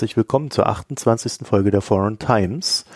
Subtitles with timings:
[0.00, 1.46] Herzlich willkommen zur 28.
[1.46, 2.86] Folge der Foreign Times.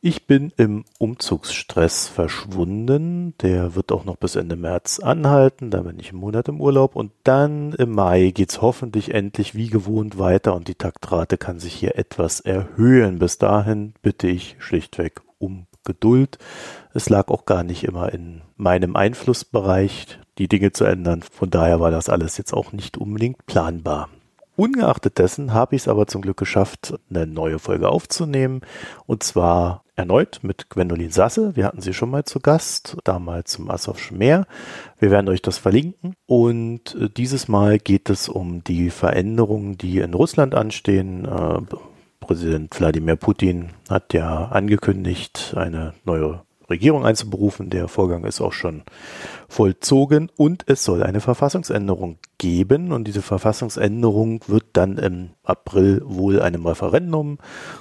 [0.00, 3.34] Ich bin im Umzugsstress verschwunden.
[3.42, 5.70] Der wird auch noch bis Ende März anhalten.
[5.70, 6.96] Da bin ich im Monat im Urlaub.
[6.96, 11.74] Und dann im Mai geht's hoffentlich endlich wie gewohnt weiter und die Taktrate kann sich
[11.74, 13.18] hier etwas erhöhen.
[13.18, 16.38] Bis dahin bitte ich schlichtweg um Geduld.
[16.94, 21.20] Es lag auch gar nicht immer in meinem Einflussbereich, die Dinge zu ändern.
[21.20, 24.08] Von daher war das alles jetzt auch nicht unbedingt planbar.
[24.56, 28.60] Ungeachtet dessen habe ich es aber zum Glück geschafft, eine neue Folge aufzunehmen.
[29.06, 31.56] Und zwar erneut mit Gwendolin Sasse.
[31.56, 34.46] Wir hatten sie schon mal zu Gast, damals zum Asowschen Meer.
[34.98, 36.14] Wir werden euch das verlinken.
[36.26, 41.24] Und äh, dieses Mal geht es um die Veränderungen, die in Russland anstehen.
[41.24, 41.60] Äh,
[42.20, 47.70] Präsident Wladimir Putin hat ja angekündigt, eine neue Regierung einzuberufen.
[47.70, 48.82] Der Vorgang ist auch schon
[49.48, 56.40] vollzogen und es soll eine Verfassungsänderung geben und diese Verfassungsänderung wird dann im April wohl
[56.40, 57.38] einem Referendum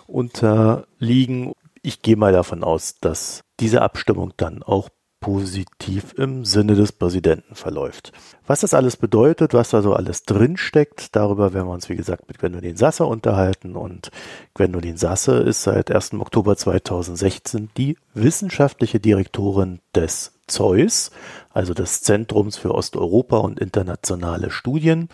[0.07, 1.53] unterliegen.
[1.81, 4.89] Ich gehe mal davon aus, dass diese Abstimmung dann auch
[5.23, 8.11] positiv im Sinne des Präsidenten verläuft.
[8.45, 12.27] Was das alles bedeutet, was da so alles drinsteckt, darüber werden wir uns, wie gesagt,
[12.27, 13.77] mit Gwendolin Sasse unterhalten.
[13.77, 14.11] Und
[14.53, 16.15] Gwendolin Sasse ist seit 1.
[16.15, 21.11] Oktober 2016 die wissenschaftliche Direktorin des ZEUS,
[21.53, 25.07] also des Zentrums für Osteuropa und internationale Studien.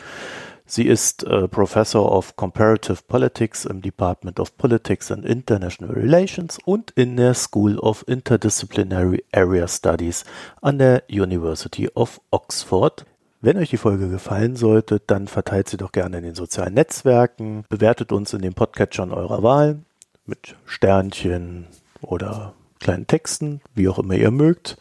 [0.71, 6.91] Sie ist äh, Professor of Comparative Politics im Department of Politics and International Relations und
[6.91, 10.25] in der School of Interdisciplinary Area Studies
[10.61, 13.07] an der University of Oxford.
[13.41, 17.65] Wenn euch die Folge gefallen sollte, dann verteilt sie doch gerne in den sozialen Netzwerken,
[17.67, 19.79] bewertet uns in den Podcatchern eurer Wahl
[20.27, 21.65] mit Sternchen
[22.01, 24.77] oder kleinen Texten, wie auch immer ihr mögt.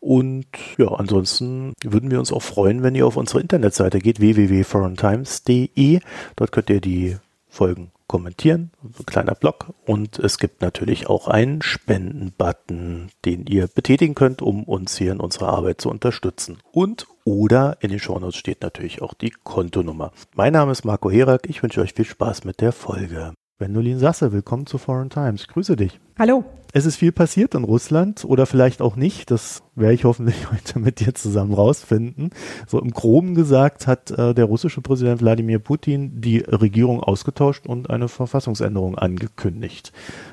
[0.00, 0.46] Und
[0.78, 6.00] ja, ansonsten würden wir uns auch freuen, wenn ihr auf unsere Internetseite geht, www.foreigntimes.de.
[6.36, 7.16] Dort könnt ihr die
[7.48, 14.14] Folgen kommentieren, ein kleiner Blog und es gibt natürlich auch einen Spenden-Button, den ihr betätigen
[14.14, 16.58] könnt, um uns hier in unserer Arbeit zu unterstützen.
[16.72, 20.12] Und oder in den Shownotes steht natürlich auch die Kontonummer.
[20.34, 23.32] Mein Name ist Marco Herak, ich wünsche euch viel Spaß mit der Folge.
[23.58, 25.48] Wendolin Sasse, willkommen zu Foreign Times.
[25.48, 25.98] Grüße dich.
[26.18, 26.44] Hallo.
[26.76, 29.30] Es ist viel passiert in Russland oder vielleicht auch nicht.
[29.30, 32.28] Das werde ich hoffentlich heute mit dir zusammen rausfinden.
[32.66, 37.88] So im Groben gesagt hat äh, der russische Präsident Wladimir Putin die Regierung ausgetauscht und
[37.88, 39.90] eine Verfassungsänderung angekündigt.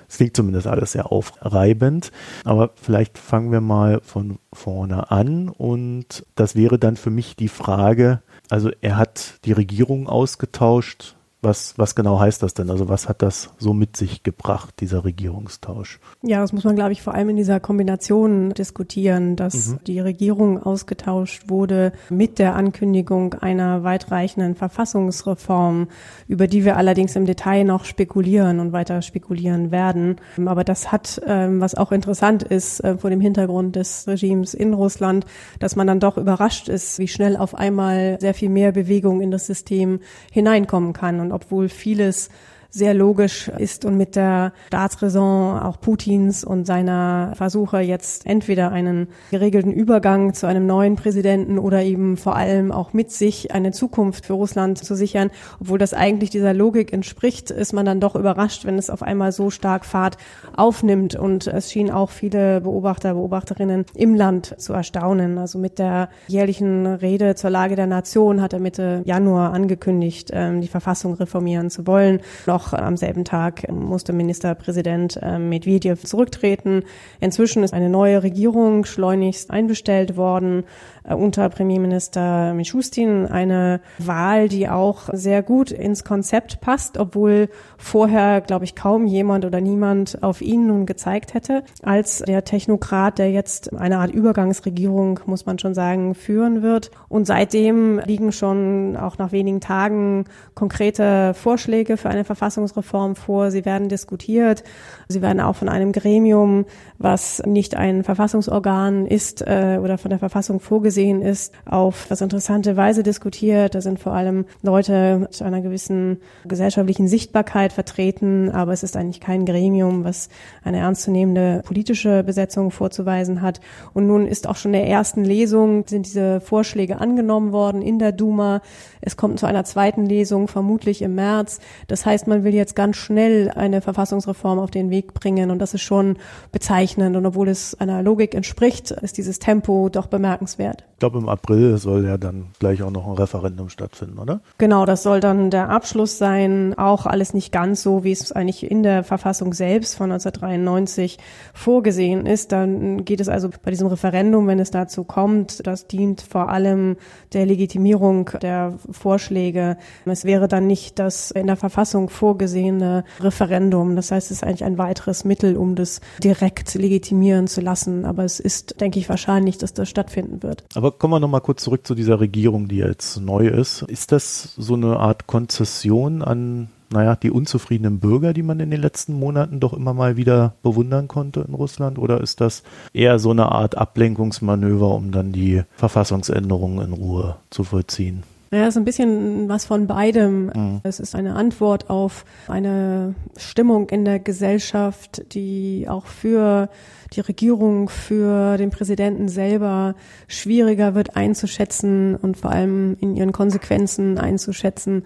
[0.09, 2.11] Es klingt zumindest alles sehr aufreibend.
[2.43, 7.47] Aber vielleicht fangen wir mal von vorne an und das wäre dann für mich die
[7.47, 12.69] Frage, also er hat die Regierung ausgetauscht was, was genau heißt das denn?
[12.69, 15.99] Also was hat das so mit sich gebracht, dieser Regierungstausch?
[16.21, 19.79] Ja, das muss man, glaube ich, vor allem in dieser Kombination diskutieren, dass mhm.
[19.85, 25.87] die Regierung ausgetauscht wurde mit der Ankündigung einer weitreichenden Verfassungsreform,
[26.27, 30.17] über die wir allerdings im Detail noch spekulieren und weiter spekulieren werden.
[30.45, 34.73] Aber das hat, ähm, was auch interessant ist äh, vor dem Hintergrund des Regimes in
[34.73, 35.25] Russland,
[35.59, 39.31] dass man dann doch überrascht ist, wie schnell auf einmal sehr viel mehr Bewegung in
[39.31, 39.99] das System
[40.31, 41.19] hineinkommen kann.
[41.19, 42.29] Und obwohl vieles
[42.73, 49.09] sehr logisch ist und mit der Staatsräson auch Putins und seiner Versuche jetzt entweder einen
[49.29, 54.25] geregelten Übergang zu einem neuen Präsidenten oder eben vor allem auch mit sich eine Zukunft
[54.25, 55.29] für Russland zu sichern,
[55.59, 59.31] obwohl das eigentlich dieser Logik entspricht, ist man dann doch überrascht, wenn es auf einmal
[59.31, 60.17] so stark Fahrt
[60.55, 65.37] aufnimmt und es schien auch viele Beobachter, Beobachterinnen im Land zu erstaunen.
[65.37, 70.61] Also mit der jährlichen Rede zur Lage der Nation hat er Mitte Januar angekündigt, ähm,
[70.61, 72.19] die Verfassung reformieren zu wollen.
[72.47, 76.83] Noch noch am selben Tag musste Ministerpräsident ähm, Medvedev zurücktreten.
[77.19, 80.63] Inzwischen ist eine neue Regierung schleunigst einbestellt worden
[81.02, 83.27] äh, unter Premierminister Mischustin.
[83.27, 89.45] Eine Wahl, die auch sehr gut ins Konzept passt, obwohl vorher, glaube ich, kaum jemand
[89.45, 95.19] oder niemand auf ihn nun gezeigt hätte, als der Technokrat, der jetzt eine Art Übergangsregierung,
[95.25, 96.91] muss man schon sagen, führen wird.
[97.09, 100.25] Und seitdem liegen schon auch nach wenigen Tagen
[100.55, 103.51] konkrete Vorschläge für eine Verfassungsreform vor.
[103.51, 104.63] Sie werden diskutiert.
[105.09, 106.65] Sie werden auch von einem Gremium,
[106.97, 112.77] was nicht ein Verfassungsorgan ist äh, oder von der Verfassung vorgesehen ist, auf was interessante
[112.77, 113.75] Weise diskutiert.
[113.75, 119.19] Da sind vor allem Leute mit einer gewissen gesellschaftlichen Sichtbarkeit vertreten, aber es ist eigentlich
[119.19, 120.29] kein Gremium, was
[120.63, 123.59] eine ernstzunehmende politische Besetzung vorzuweisen hat.
[123.93, 128.11] Und nun ist auch schon der ersten Lesung sind diese Vorschläge angenommen worden in der
[128.11, 128.61] Duma.
[129.01, 131.59] Es kommt zu einer zweiten Lesung, vermutlich im März.
[131.87, 135.73] Das heißt, man will jetzt ganz schnell eine Verfassungsreform auf den Weg bringen und das
[135.73, 136.17] ist schon
[136.51, 137.15] bezeichnend.
[137.15, 140.82] Und obwohl es einer Logik entspricht, ist dieses Tempo doch bemerkenswert.
[140.93, 144.39] Ich glaube, im April soll ja dann gleich auch noch ein Referendum stattfinden, oder?
[144.57, 146.75] Genau, das soll dann der Abschluss sein.
[146.77, 151.17] Auch alles nicht ganz so, wie es eigentlich in der Verfassung selbst von 1993
[151.53, 152.53] vorgesehen ist.
[152.53, 156.95] Dann geht es also bei diesem Referendum, wenn es dazu kommt, das dient vor allem
[157.33, 159.77] der Legitimierung der Vorschläge.
[160.05, 163.97] Es wäre dann nicht das in der Verfassung vorgesehene Referendum.
[163.97, 168.05] Das heißt, es ist eigentlich ein weiteres Mittel, um das direkt legitimieren zu lassen.
[168.05, 170.63] Aber es ist, denke ich, wahrscheinlich, dass das stattfinden wird.
[170.75, 173.83] Aber kommen wir nochmal kurz zurück zu dieser Regierung, die jetzt neu ist.
[173.83, 178.79] Ist das so eine Art Konzession an naja, die unzufriedenen Bürger, die man in den
[178.79, 181.97] letzten Monaten doch immer mal wieder bewundern konnte in Russland?
[181.97, 187.63] Oder ist das eher so eine Art Ablenkungsmanöver, um dann die Verfassungsänderungen in Ruhe zu
[187.63, 188.23] vollziehen?
[188.53, 190.51] Naja, es ist ein bisschen was von beidem.
[190.53, 190.81] Mhm.
[190.83, 196.69] Es ist eine Antwort auf eine Stimmung in der Gesellschaft, die auch für
[197.13, 199.95] die Regierung, für den Präsidenten selber
[200.27, 205.01] schwieriger wird einzuschätzen und vor allem in ihren Konsequenzen einzuschätzen.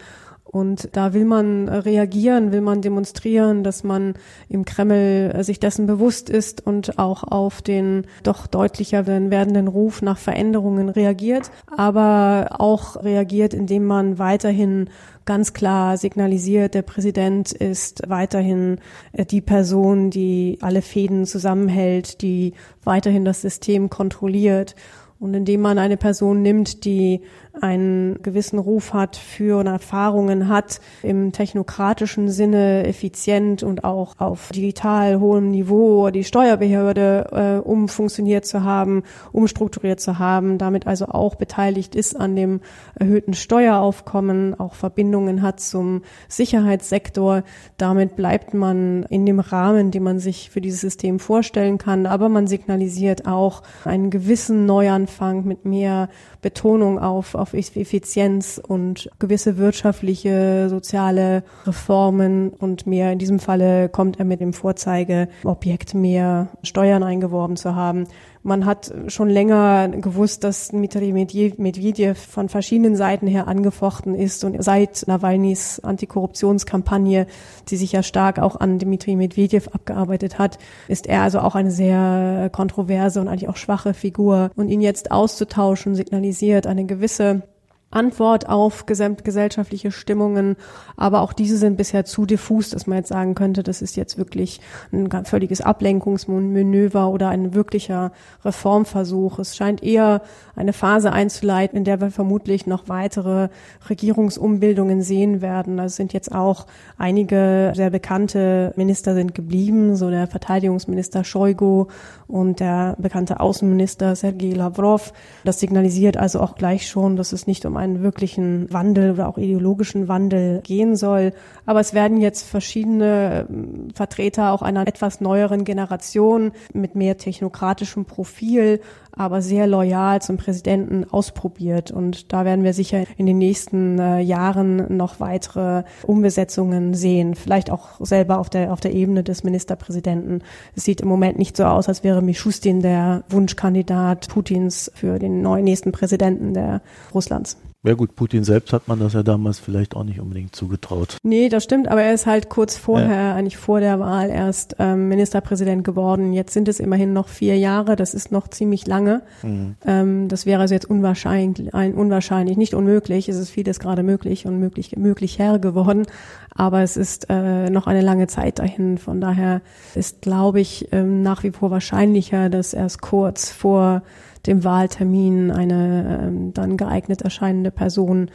[0.49, 4.13] Und da will man reagieren, will man demonstrieren, dass man
[4.47, 10.01] im Kreml äh, sich dessen bewusst ist und auch auf den doch deutlicher werdenden Ruf
[10.01, 14.89] nach Veränderungen reagiert, aber auch reagiert, indem man weiterhin
[15.27, 18.79] ganz klar signalisiert, der Präsident ist weiterhin
[19.11, 22.53] äh, die Person, die alle Fäden zusammenhält, die
[22.83, 24.75] weiterhin das System kontrolliert.
[25.19, 27.21] Und indem man eine Person nimmt, die
[27.61, 34.49] einen gewissen Ruf hat für und Erfahrungen hat im technokratischen Sinne, effizient und auch auf
[34.49, 41.35] digital hohem Niveau die Steuerbehörde äh, umfunktioniert zu haben, umstrukturiert zu haben, damit also auch
[41.35, 42.61] beteiligt ist an dem
[42.95, 47.43] erhöhten Steueraufkommen, auch Verbindungen hat zum Sicherheitssektor.
[47.77, 52.29] Damit bleibt man in dem Rahmen, den man sich für dieses System vorstellen kann, aber
[52.29, 56.09] man signalisiert auch einen gewissen Neuanfang mit mehr
[56.41, 63.11] Betonung auf, auf Effizienz und gewisse wirtschaftliche, soziale Reformen und mehr.
[63.11, 68.07] In diesem Falle kommt er mit dem Vorzeigeobjekt mehr Steuern eingeworben zu haben.
[68.43, 74.61] Man hat schon länger gewusst, dass Dmitri Medvedev von verschiedenen Seiten her angefochten ist und
[74.63, 77.27] seit Nawalnys Antikorruptionskampagne,
[77.69, 80.57] die sich ja stark auch an Dmitri Medvedev abgearbeitet hat,
[80.87, 84.51] ist er also auch eine sehr kontroverse und eigentlich auch schwache Figur.
[84.55, 87.43] Und ihn jetzt auszutauschen signalisiert eine gewisse
[87.89, 90.57] Antwort auf gesamtgesellschaftliche Stimmungen,
[90.97, 94.17] aber auch diese sind bisher zu diffus, dass man jetzt sagen könnte, das ist jetzt
[94.17, 94.59] wirklich
[94.91, 98.11] ein völliges Ablenkungsmanöver oder ein wirklicher
[98.43, 99.39] Reformversuch.
[99.39, 100.21] Es scheint eher
[100.55, 103.47] eine Phase einzuleiten, in der wir vermutlich noch weitere
[103.89, 105.79] Regierungsumbildungen sehen werden.
[105.79, 106.67] Also sind jetzt auch
[106.97, 111.85] einige sehr bekannte Minister sind geblieben, so der Verteidigungsminister Shoigu
[112.27, 115.13] und der bekannte Außenminister Sergei Lavrov.
[115.45, 119.37] Das signalisiert also auch gleich schon, dass es nicht um einen wirklichen Wandel oder auch
[119.37, 121.33] ideologischen Wandel gehen soll.
[121.65, 128.05] Aber es werden jetzt verschiedene ähm, Vertreter auch einer etwas neueren Generation mit mehr technokratischem
[128.05, 128.79] Profil
[129.17, 131.91] aber sehr loyal zum Präsidenten ausprobiert.
[131.91, 137.35] Und da werden wir sicher in den nächsten äh, Jahren noch weitere Umbesetzungen sehen.
[137.35, 140.43] Vielleicht auch selber auf der, auf der Ebene des Ministerpräsidenten.
[140.75, 145.41] Es sieht im Moment nicht so aus, als wäre Mishustin der Wunschkandidat Putins für den
[145.41, 146.81] neuen nächsten Präsidenten der
[147.13, 147.57] Russlands.
[147.87, 151.15] Ja gut, Putin selbst hat man das ja damals vielleicht auch nicht unbedingt zugetraut.
[151.23, 153.35] Nee, das stimmt, aber er ist halt kurz vorher, ja.
[153.35, 156.33] eigentlich vor der Wahl erst ähm, Ministerpräsident geworden.
[156.33, 159.21] Jetzt sind es immerhin noch vier Jahre, das ist noch ziemlich lange.
[159.41, 159.75] Mhm.
[159.85, 164.45] Ähm, das wäre also jetzt unwahrscheinlich, ein, unwahrscheinlich, nicht unmöglich, es ist vieles gerade möglich
[164.45, 166.07] und möglich, möglich her geworden,
[166.53, 168.97] aber es ist äh, noch eine lange Zeit dahin.
[168.97, 169.61] Von daher
[169.95, 174.01] ist, glaube ich, ähm, nach wie vor wahrscheinlicher, dass erst kurz vor
[174.47, 178.31] dem Wahltermin eine ähm, dann geeignet erscheinende Person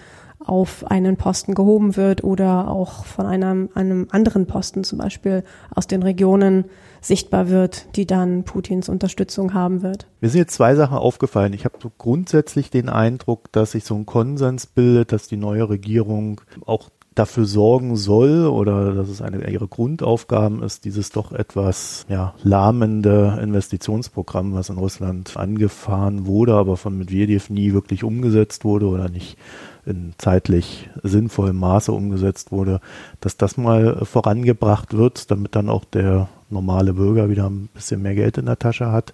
[0.46, 5.86] auf einen Posten gehoben wird oder auch von einem, einem anderen Posten zum Beispiel aus
[5.86, 6.64] den Regionen
[7.00, 10.06] sichtbar wird, die dann Putins Unterstützung haben wird.
[10.20, 11.52] Mir sind jetzt zwei Sachen aufgefallen.
[11.52, 15.68] Ich habe so grundsätzlich den Eindruck, dass sich so ein Konsens bildet, dass die neue
[15.68, 22.06] Regierung auch dafür sorgen soll oder dass es eine ihrer Grundaufgaben ist, dieses doch etwas
[22.08, 28.86] ja, lahmende Investitionsprogramm, was in Russland angefahren wurde, aber von Medvedev nie wirklich umgesetzt wurde
[28.86, 29.36] oder nicht
[29.84, 32.80] in zeitlich sinnvollem Maße umgesetzt wurde,
[33.20, 38.14] dass das mal vorangebracht wird, damit dann auch der normale Bürger wieder ein bisschen mehr
[38.14, 39.12] Geld in der Tasche hat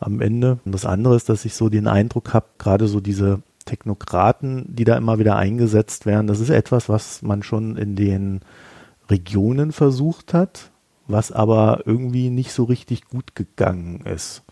[0.00, 0.58] am Ende.
[0.64, 4.84] Und das andere ist, dass ich so den Eindruck habe, gerade so diese Technokraten, die
[4.84, 8.40] da immer wieder eingesetzt werden, das ist etwas, was man schon in den
[9.10, 10.70] Regionen versucht hat,
[11.06, 14.42] was aber irgendwie nicht so richtig gut gegangen ist.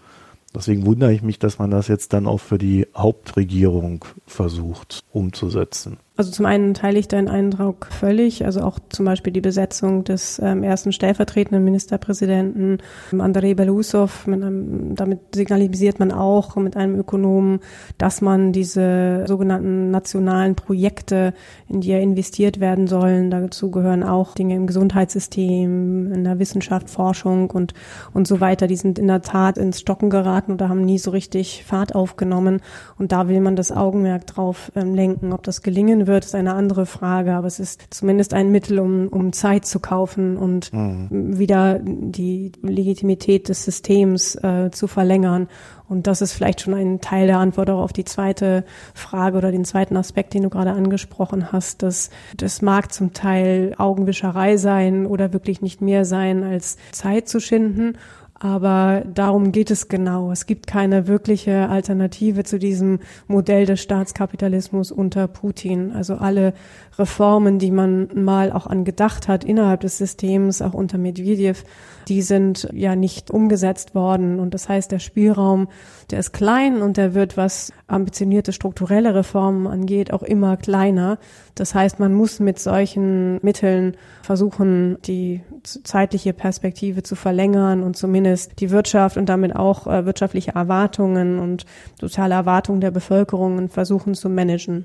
[0.54, 5.96] Deswegen wundere ich mich, dass man das jetzt dann auch für die Hauptregierung versucht umzusetzen.
[6.16, 10.40] Also zum einen teile ich deinen Eindruck völlig, also auch zum Beispiel die Besetzung des
[10.40, 12.78] ähm, ersten stellvertretenden Ministerpräsidenten
[13.12, 14.24] ähm, Andrei Belousov.
[14.28, 17.58] damit signalisiert man auch mit einem Ökonomen,
[17.98, 21.34] dass man diese sogenannten nationalen Projekte,
[21.68, 26.90] in die ja investiert werden sollen, dazu gehören auch Dinge im Gesundheitssystem, in der Wissenschaft,
[26.90, 27.74] Forschung und,
[28.12, 31.10] und so weiter, die sind in der Tat ins Stocken geraten oder haben nie so
[31.10, 32.60] richtig Fahrt aufgenommen.
[33.00, 35.32] Und da will man das Augenmerk drauf ähm, lenken.
[35.32, 39.08] Ob das gelingen wird, ist eine andere Frage, aber es ist zumindest ein Mittel, um,
[39.08, 41.38] um Zeit zu kaufen und mhm.
[41.38, 45.48] wieder die Legitimität des Systems äh, zu verlängern.
[45.88, 49.52] Und das ist vielleicht schon ein Teil der Antwort auch auf die zweite Frage oder
[49.52, 51.82] den zweiten Aspekt, den du gerade angesprochen hast.
[51.82, 57.38] Dass das mag zum Teil Augenwischerei sein oder wirklich nicht mehr sein, als Zeit zu
[57.40, 57.98] schinden.
[58.38, 60.32] Aber darum geht es genau.
[60.32, 62.98] Es gibt keine wirkliche Alternative zu diesem
[63.28, 65.92] Modell des Staatskapitalismus unter Putin.
[65.92, 66.52] Also alle
[66.98, 71.64] Reformen, die man mal auch angedacht hat innerhalb des Systems, auch unter Medvedev,
[72.08, 74.38] die sind ja nicht umgesetzt worden.
[74.38, 75.68] Und das heißt, der Spielraum,
[76.10, 81.18] der ist klein und der wird, was ambitionierte strukturelle Reformen angeht, auch immer kleiner.
[81.54, 88.60] Das heißt, man muss mit solchen Mitteln versuchen, die zeitliche Perspektive zu verlängern und zumindest
[88.60, 91.64] die Wirtschaft und damit auch äh, wirtschaftliche Erwartungen und
[91.98, 94.84] totale Erwartungen der Bevölkerung versuchen zu managen.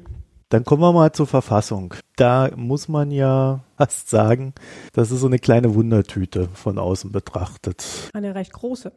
[0.50, 1.94] Dann kommen wir mal zur Verfassung.
[2.16, 4.54] Da muss man ja fast sagen,
[4.94, 7.86] das ist so eine kleine Wundertüte von außen betrachtet.
[8.14, 8.92] Eine recht große.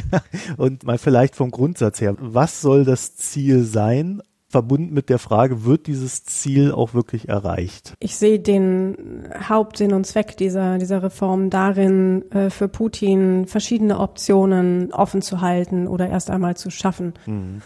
[0.58, 5.64] und mal vielleicht vom Grundsatz her, was soll das Ziel sein verbunden mit der Frage,
[5.64, 7.94] wird dieses Ziel auch wirklich erreicht?
[7.98, 14.92] Ich sehe den Hauptsinn und Zweck dieser, dieser Reform darin, äh, für Putin verschiedene Optionen
[14.92, 17.14] offen zu halten oder erst einmal zu schaffen.
[17.26, 17.62] Mhm.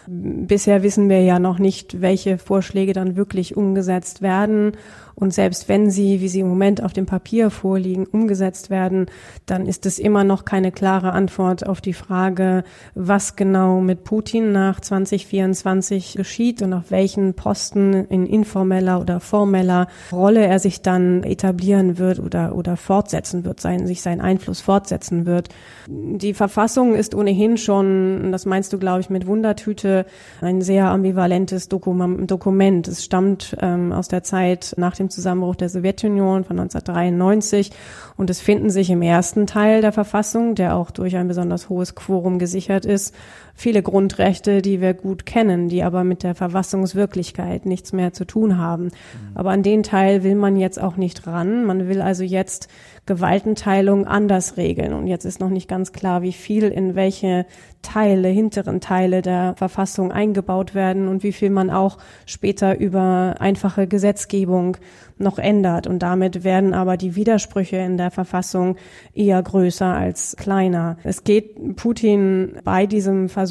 [0.46, 4.72] Bisher wissen wir ja noch nicht, welche Vorschläge dann wirklich umgesetzt werden
[5.18, 9.06] und selbst wenn sie, wie sie im Moment auf dem Papier vorliegen, umgesetzt werden,
[9.46, 14.52] dann ist es immer noch keine klare Antwort auf die Frage, was genau mit Putin
[14.52, 21.22] nach 2024 geschieht und auf welchen Posten in informeller oder formeller Rolle er sich dann
[21.22, 25.48] etablieren wird oder, oder fortsetzen wird, sein, sich seinen Einfluss fortsetzen wird.
[25.88, 30.04] Die Verfassung ist ohnehin schon, das meinst du, glaube ich, mit Wundertüte,
[30.42, 32.86] ein sehr ambivalentes Dokument.
[32.86, 37.70] Es stammt ähm, aus der Zeit nach dem dem Zusammenbruch der Sowjetunion von 1993
[38.16, 41.94] und es finden sich im ersten Teil der Verfassung, der auch durch ein besonders hohes
[41.94, 43.14] Quorum gesichert ist,
[43.56, 48.58] viele Grundrechte, die wir gut kennen, die aber mit der Verfassungswirklichkeit nichts mehr zu tun
[48.58, 48.84] haben.
[48.84, 48.90] Mhm.
[49.34, 51.64] Aber an den Teil will man jetzt auch nicht ran.
[51.64, 52.68] Man will also jetzt
[53.06, 54.92] Gewaltenteilung anders regeln.
[54.92, 57.46] Und jetzt ist noch nicht ganz klar, wie viel in welche
[57.82, 63.86] Teile, hinteren Teile der Verfassung eingebaut werden und wie viel man auch später über einfache
[63.86, 64.76] Gesetzgebung
[65.18, 65.86] noch ändert.
[65.86, 68.76] Und damit werden aber die Widersprüche in der Verfassung
[69.14, 70.98] eher größer als kleiner.
[71.04, 73.45] Es geht Putin bei diesem Versuch,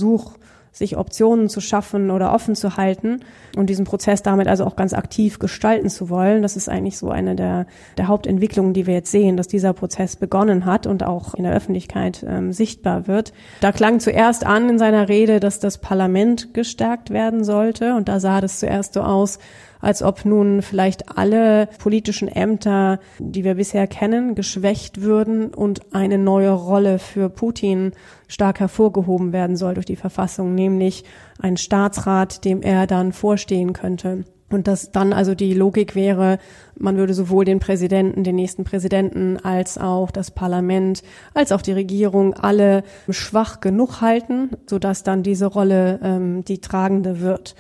[0.76, 3.22] sich Optionen zu schaffen oder offen zu halten
[3.56, 6.42] und diesen Prozess damit also auch ganz aktiv gestalten zu wollen.
[6.42, 7.66] Das ist eigentlich so eine der,
[7.98, 11.54] der Hauptentwicklungen, die wir jetzt sehen, dass dieser Prozess begonnen hat und auch in der
[11.54, 13.32] Öffentlichkeit ähm, sichtbar wird.
[13.62, 18.20] Da klang zuerst an in seiner Rede, dass das Parlament gestärkt werden sollte und da
[18.20, 19.40] sah das zuerst so aus,
[19.86, 26.18] als ob nun vielleicht alle politischen Ämter, die wir bisher kennen, geschwächt würden und eine
[26.18, 27.92] neue Rolle für Putin
[28.28, 31.04] stark hervorgehoben werden soll durch die Verfassung, nämlich
[31.40, 34.26] ein Staatsrat, dem er dann vorstehen könnte.
[34.50, 36.40] Und dass dann also die Logik wäre,
[36.78, 41.74] man würde sowohl den Präsidenten, den nächsten Präsidenten, als auch das Parlament, als auch die
[41.74, 47.56] Regierung alle schwach genug halten, sodass dann diese Rolle ähm, die tragende wird.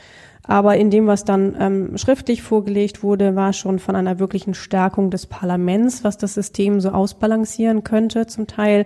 [0.47, 5.09] Aber in dem, was dann ähm, schriftlich vorgelegt wurde, war schon von einer wirklichen Stärkung
[5.09, 8.85] des Parlaments, was das System so ausbalancieren könnte, zum Teil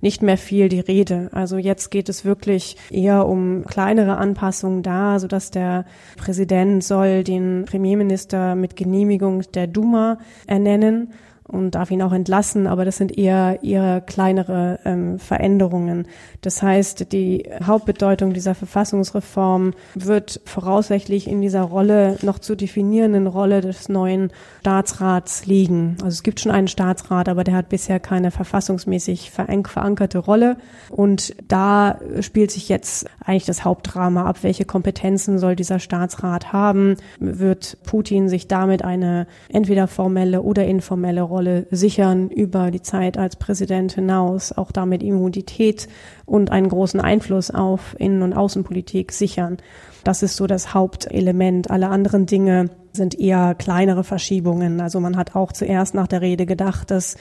[0.00, 1.30] nicht mehr viel die Rede.
[1.32, 5.84] Also jetzt geht es wirklich eher um kleinere Anpassungen da, so dass der
[6.16, 11.12] Präsident soll den Premierminister mit Genehmigung der Duma ernennen
[11.52, 16.06] und darf ihn auch entlassen, aber das sind eher eher kleinere ähm, Veränderungen.
[16.40, 23.60] Das heißt, die Hauptbedeutung dieser Verfassungsreform wird voraussichtlich in dieser Rolle noch zu definierenden Rolle
[23.60, 25.96] des neuen Staatsrats liegen.
[25.98, 30.56] Also es gibt schon einen Staatsrat, aber der hat bisher keine verfassungsmäßig verankerte Rolle
[30.90, 36.96] und da spielt sich jetzt eigentlich das Hauptdrama ab, welche Kompetenzen soll dieser Staatsrat haben?
[37.18, 43.18] Wird Putin sich damit eine entweder formelle oder informelle Rolle Rolle sichern über die Zeit
[43.18, 45.88] als Präsident hinaus, auch damit Immunität
[46.24, 49.56] und einen großen Einfluss auf Innen- und Außenpolitik sichern.
[50.04, 51.68] Das ist so das Hauptelement.
[51.68, 54.80] Alle anderen Dinge sind eher kleinere Verschiebungen.
[54.80, 57.16] Also man hat auch zuerst nach der Rede gedacht, dass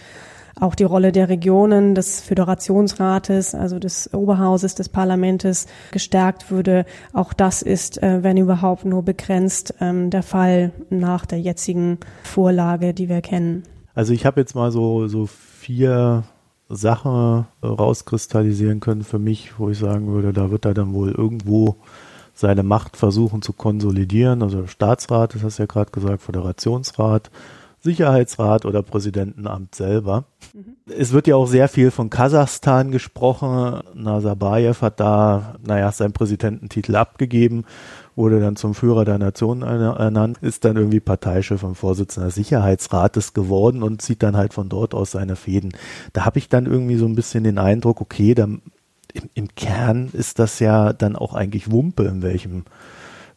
[0.60, 6.86] auch die Rolle der Regionen, des Föderationsrates, also des Oberhauses, des Parlamentes gestärkt würde.
[7.14, 12.94] Auch das ist, äh, wenn überhaupt, nur begrenzt ähm, der Fall nach der jetzigen Vorlage,
[12.94, 13.64] die wir kennen.
[14.02, 16.24] Also ich habe jetzt mal so, so vier
[16.70, 21.76] Sachen rauskristallisieren können für mich, wo ich sagen würde, da wird er dann wohl irgendwo
[22.34, 24.42] seine Macht versuchen zu konsolidieren.
[24.42, 27.30] Also Staatsrat, das hast du ja gerade gesagt, Föderationsrat,
[27.80, 30.24] Sicherheitsrat oder Präsidentenamt selber.
[30.56, 30.78] Mhm.
[30.88, 33.82] Es wird ja auch sehr viel von Kasachstan gesprochen.
[33.94, 37.66] Nazarbayev hat da, naja, seinen Präsidententitel abgegeben,
[38.16, 43.34] wurde dann zum Führer der Nation ernannt, ist dann irgendwie Parteichef und Vorsitzender des Sicherheitsrates
[43.34, 45.74] geworden und zieht dann halt von dort aus seine Fäden.
[46.14, 48.62] Da habe ich dann irgendwie so ein bisschen den Eindruck, okay, da, im,
[49.34, 52.64] im Kern ist das ja dann auch eigentlich Wumpe, in welchem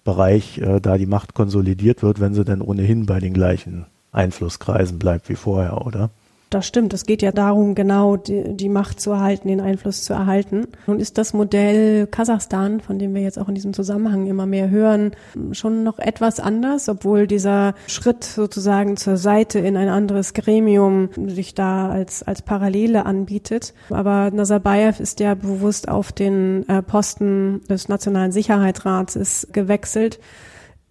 [0.05, 4.99] Bereich äh, da die Macht konsolidiert wird, wenn sie dann ohnehin bei den gleichen Einflusskreisen
[4.99, 6.11] bleibt wie vorher, oder?
[6.55, 6.95] Das stimmt.
[6.95, 10.69] Es geht ja darum, genau die, die, Macht zu erhalten, den Einfluss zu erhalten.
[10.87, 14.71] Nun ist das Modell Kasachstan, von dem wir jetzt auch in diesem Zusammenhang immer mehr
[14.71, 15.17] hören,
[15.51, 21.57] schon noch etwas anders, obwohl dieser Schritt sozusagen zur Seite in ein anderes Gremium sich
[21.57, 23.75] da als, als Parallele anbietet.
[23.91, 30.21] Aber Nazarbayev ist ja bewusst auf den äh, Posten des Nationalen Sicherheitsrats gewechselt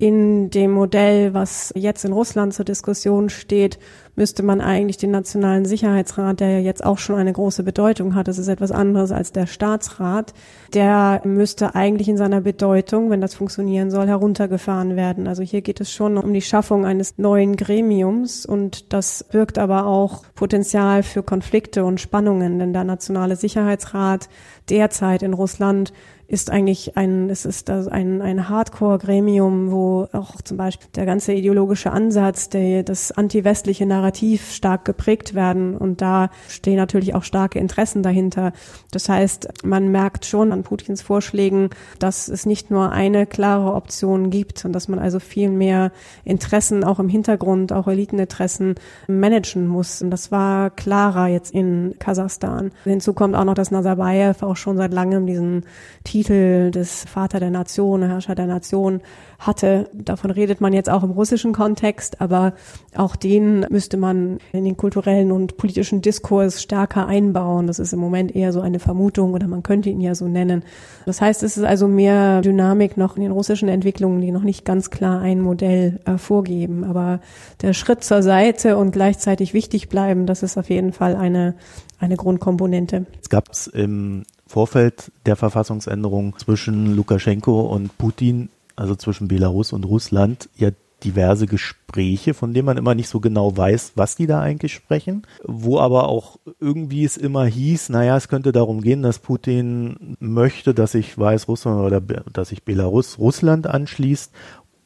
[0.03, 3.79] in dem Modell, was jetzt in Russland zur Diskussion steht,
[4.17, 8.27] müsste man eigentlich den Nationalen Sicherheitsrat, der ja jetzt auch schon eine große Bedeutung hat,
[8.27, 10.33] das ist etwas anderes als der Staatsrat,
[10.73, 15.25] der müsste eigentlich in seiner Bedeutung, wenn das funktionieren soll, heruntergefahren werden.
[15.25, 19.85] Also hier geht es schon um die Schaffung eines neuen Gremiums und das birgt aber
[19.85, 24.27] auch Potenzial für Konflikte und Spannungen, denn der Nationale Sicherheitsrat
[24.69, 25.93] derzeit in Russland
[26.33, 31.91] ist eigentlich ein, es ist ein, ein Hardcore-Gremium, wo auch zum Beispiel der ganze ideologische
[31.91, 38.01] Ansatz, der, das anti-westliche Narrativ stark geprägt werden und da stehen natürlich auch starke Interessen
[38.01, 38.51] dahinter.
[38.89, 41.69] Das heißt, man merkt schon an Putins Vorschlägen,
[41.99, 45.91] dass es nicht nur eine klare Option gibt und dass man also viel mehr
[46.25, 48.73] Interessen auch im Hintergrund, auch Eliteninteressen
[49.07, 50.01] managen muss.
[50.01, 52.71] Und das war klarer jetzt in Kasachstan.
[52.85, 55.65] Hinzu kommt auch noch, dass Nazarbayev auch schon seit langem diesen
[56.03, 59.01] Titel des Vater der Nation, Herrscher der Nation
[59.39, 59.89] hatte.
[59.93, 62.53] Davon redet man jetzt auch im russischen Kontext, aber
[62.95, 67.67] auch den müsste man in den kulturellen und politischen Diskurs stärker einbauen.
[67.67, 70.63] Das ist im Moment eher so eine Vermutung oder man könnte ihn ja so nennen.
[71.05, 74.65] Das heißt, es ist also mehr Dynamik noch in den russischen Entwicklungen, die noch nicht
[74.65, 76.83] ganz klar ein Modell äh, vorgeben.
[76.83, 77.19] Aber
[77.61, 81.55] der Schritt zur Seite und gleichzeitig wichtig bleiben, das ist auf jeden Fall eine,
[81.99, 83.05] eine Grundkomponente.
[83.21, 90.47] Es gab im Vorfeld der Verfassungsänderung zwischen Lukaschenko und Putin, also zwischen Belarus und Russland,
[90.55, 90.69] ja
[91.03, 95.23] diverse Gespräche, von denen man immer nicht so genau weiß, was die da eigentlich sprechen,
[95.43, 100.75] wo aber auch irgendwie es immer hieß, naja, es könnte darum gehen, dass Putin möchte,
[100.75, 104.31] dass sich Weißrussland oder dass sich Belarus Russland anschließt,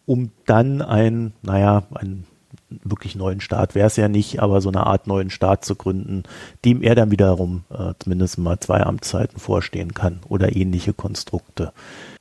[0.06, 2.24] um dann ein, naja, ein
[2.70, 6.24] wirklich neuen Staat wäre es ja nicht, aber so eine Art neuen Staat zu gründen,
[6.66, 11.72] dem er dann wiederum äh, zumindest mal zwei Amtszeiten vorstehen kann oder ähnliche Konstrukte.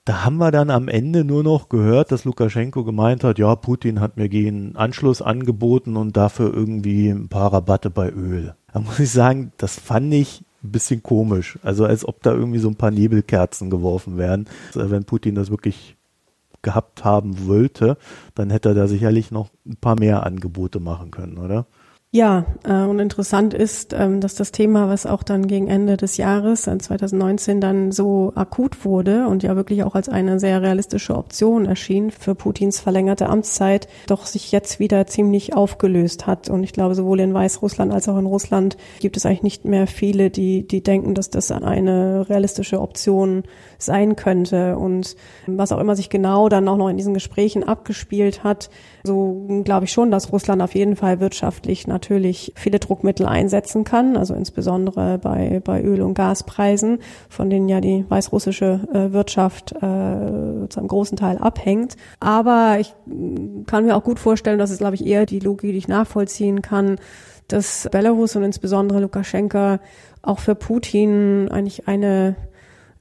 [0.04, 4.00] Da haben wir dann am Ende nur noch gehört, dass Lukaschenko gemeint hat, ja, Putin
[4.00, 8.54] hat mir gegen Anschluss angeboten und dafür irgendwie ein paar Rabatte bei Öl.
[8.72, 11.58] Da muss ich sagen, das fand ich ein bisschen komisch.
[11.62, 14.46] Also als ob da irgendwie so ein paar Nebelkerzen geworfen werden.
[14.74, 15.95] Wenn Putin das wirklich
[16.66, 17.96] gehabt haben wollte,
[18.34, 21.66] dann hätte er da sicherlich noch ein paar mehr Angebote machen können, oder?
[22.16, 26.16] Ja, äh, und interessant ist, ähm, dass das Thema, was auch dann gegen Ende des
[26.16, 31.66] Jahres, 2019, dann so akut wurde und ja wirklich auch als eine sehr realistische Option
[31.66, 36.48] erschien für Putins verlängerte Amtszeit, doch sich jetzt wieder ziemlich aufgelöst hat.
[36.48, 39.86] Und ich glaube, sowohl in Weißrussland als auch in Russland gibt es eigentlich nicht mehr
[39.86, 43.42] viele, die, die denken, dass das eine realistische Option
[43.76, 44.78] sein könnte.
[44.78, 48.70] Und was auch immer sich genau dann auch noch in diesen Gesprächen abgespielt hat,
[49.04, 54.16] so glaube ich schon, dass Russland auf jeden Fall wirtschaftlich natürlich viele Druckmittel einsetzen kann,
[54.16, 59.78] also insbesondere bei, bei Öl- und Gaspreisen, von denen ja die weißrussische äh, Wirtschaft äh,
[60.68, 61.96] zu einem großen Teil abhängt.
[62.20, 62.94] Aber ich
[63.66, 66.62] kann mir auch gut vorstellen, dass es, glaube ich, eher die Logik, die ich nachvollziehen
[66.62, 66.96] kann,
[67.48, 69.80] dass Belarus und insbesondere Lukaschenka
[70.22, 72.36] auch für Putin eigentlich eine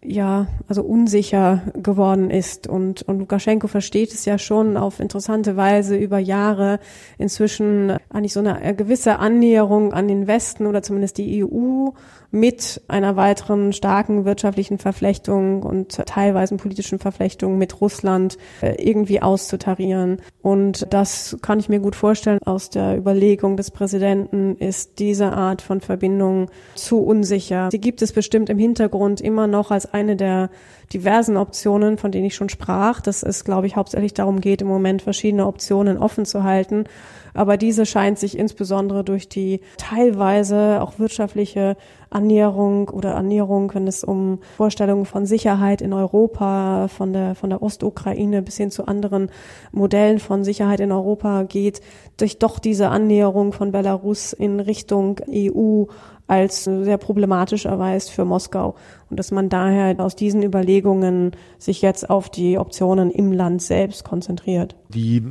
[0.07, 2.67] ja, also unsicher geworden ist.
[2.67, 6.79] Und, und Lukaschenko versteht es ja schon auf interessante Weise über Jahre
[7.17, 11.89] inzwischen eigentlich so eine gewisse Annäherung an den Westen oder zumindest die EU
[12.35, 20.21] mit einer weiteren starken wirtschaftlichen Verflechtung und teilweise politischen Verflechtung mit Russland äh, irgendwie auszutarieren.
[20.41, 25.61] Und das kann ich mir gut vorstellen aus der Überlegung des Präsidenten, ist diese Art
[25.61, 27.69] von Verbindung zu unsicher.
[27.71, 30.49] Sie gibt es bestimmt im Hintergrund immer noch als eine der
[30.93, 34.67] diversen Optionen, von denen ich schon sprach, dass es, glaube ich, hauptsächlich darum geht, im
[34.67, 36.85] Moment verschiedene Optionen offen zu halten.
[37.33, 41.75] Aber diese scheint sich insbesondere durch die teilweise auch wirtschaftliche
[42.09, 47.61] Annäherung oder Annäherung, wenn es um Vorstellungen von Sicherheit in Europa, von der, von der
[47.61, 49.29] Ostukraine bis hin zu anderen
[49.73, 51.81] Modellen von Sicherheit in Europa geht,
[52.15, 55.85] durch doch diese Annäherung von Belarus in Richtung EU
[56.27, 58.75] als sehr problematisch erweist für Moskau
[59.09, 64.03] und dass man daher aus diesen Überlegungen sich jetzt auf die Optionen im Land selbst
[64.03, 64.75] konzentriert.
[64.89, 65.23] Die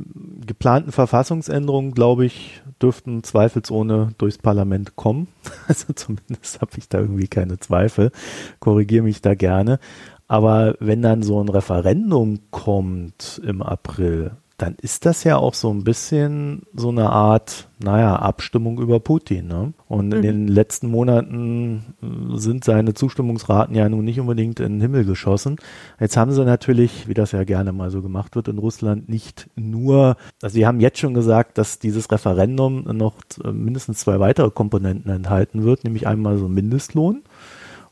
[0.45, 5.27] geplanten Verfassungsänderungen, glaube ich, dürften zweifelsohne durchs Parlament kommen.
[5.67, 8.11] Also zumindest habe ich da irgendwie keine Zweifel.
[8.59, 9.79] Korrigiere mich da gerne.
[10.27, 15.69] Aber wenn dann so ein Referendum kommt im April, dann ist das ja auch so
[15.69, 19.47] ein bisschen so eine Art, naja, Abstimmung über Putin.
[19.47, 19.73] Ne?
[19.89, 20.21] Und in mhm.
[20.21, 25.57] den letzten Monaten äh, sind seine Zustimmungsraten ja nun nicht unbedingt in den Himmel geschossen.
[25.99, 29.49] Jetzt haben sie natürlich, wie das ja gerne mal so gemacht wird in Russland, nicht
[29.55, 35.11] nur, also sie haben jetzt schon gesagt, dass dieses Referendum noch mindestens zwei weitere Komponenten
[35.11, 37.23] enthalten wird, nämlich einmal so Mindestlohn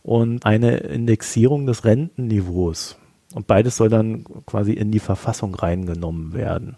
[0.01, 2.97] und eine Indexierung des Rentenniveaus.
[3.33, 6.77] Und beides soll dann quasi in die Verfassung reingenommen werden.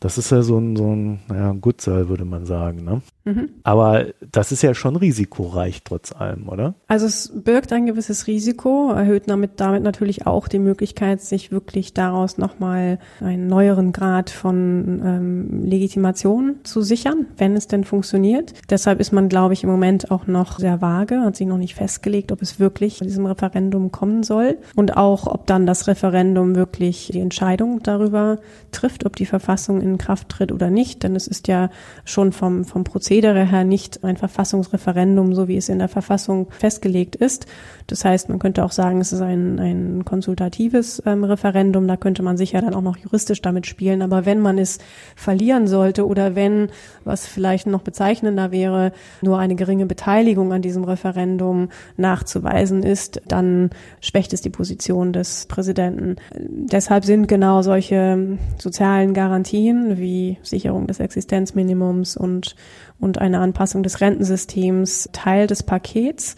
[0.00, 2.84] Das ist ja so ein, so ein, naja, ein Gutsal, würde man sagen.
[2.84, 3.02] Ne?
[3.28, 3.50] Mhm.
[3.62, 6.74] Aber das ist ja schon risikoreich trotz allem, oder?
[6.86, 11.92] Also es birgt ein gewisses Risiko, erhöht damit, damit natürlich auch die Möglichkeit, sich wirklich
[11.92, 18.54] daraus nochmal einen neueren Grad von ähm, Legitimation zu sichern, wenn es denn funktioniert.
[18.70, 21.74] Deshalb ist man, glaube ich, im Moment auch noch sehr vage, hat sich noch nicht
[21.74, 26.54] festgelegt, ob es wirklich zu diesem Referendum kommen soll und auch, ob dann das Referendum
[26.54, 28.38] wirklich die Entscheidung darüber
[28.72, 31.02] trifft, ob die Verfassung in Kraft tritt oder nicht.
[31.02, 31.68] Denn es ist ja
[32.04, 36.46] schon vom, vom Prozedere Prozedere her nicht ein Verfassungsreferendum, so wie es in der Verfassung
[36.50, 37.46] festgelegt ist.
[37.88, 41.88] Das heißt, man könnte auch sagen, es ist ein, ein konsultatives ähm, Referendum.
[41.88, 44.02] Da könnte man sicher dann auch noch juristisch damit spielen.
[44.02, 44.78] Aber wenn man es
[45.16, 46.68] verlieren sollte oder wenn,
[47.04, 53.70] was vielleicht noch bezeichnender wäre, nur eine geringe Beteiligung an diesem Referendum nachzuweisen ist, dann
[54.00, 56.16] schwächt es die Position des Präsidenten.
[56.38, 62.54] Deshalb sind genau solche sozialen Garantien wie Sicherung des Existenzminimums und
[63.00, 66.36] und eine Anpassung des Rentensystems Teil des Pakets.